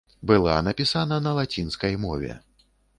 [0.29, 2.31] Была напісана на лацінскай мове.